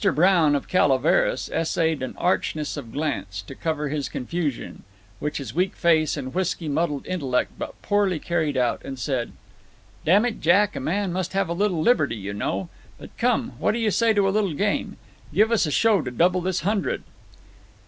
Brown 0.15 0.55
of 0.55 0.67
Calaveras 0.67 1.47
essayed 1.53 2.01
an 2.01 2.15
archness 2.17 2.75
of 2.75 2.91
glance, 2.91 3.43
to 3.43 3.53
cover 3.53 3.89
his 3.89 4.09
confusion, 4.09 4.81
which 5.19 5.37
his 5.37 5.53
weak 5.53 5.75
face 5.75 6.17
and 6.17 6.33
whisky 6.33 6.67
muddled 6.67 7.05
intellect 7.05 7.51
but 7.59 7.79
poorly 7.83 8.17
carried 8.17 8.57
out, 8.57 8.81
and 8.83 8.97
said: 8.97 9.31
"Damn 10.03 10.25
it, 10.25 10.41
Jack, 10.41 10.75
a 10.75 10.79
man 10.79 11.13
must 11.13 11.33
have 11.33 11.49
a 11.49 11.53
little 11.53 11.83
liberty, 11.83 12.15
you 12.17 12.33
know. 12.33 12.67
But 12.97 13.15
come, 13.19 13.51
what 13.59 13.73
do 13.73 13.77
you 13.77 13.91
say 13.91 14.11
to 14.13 14.27
a 14.27 14.31
little 14.33 14.55
game? 14.55 14.97
Give 15.35 15.51
us 15.51 15.67
a 15.67 15.71
show 15.71 16.01
to 16.01 16.09
double 16.09 16.41
this 16.41 16.61
hundred." 16.61 17.03